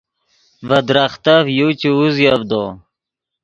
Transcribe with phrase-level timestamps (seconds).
[0.67, 2.63] ڤے درختف یو چے اوزیڤدو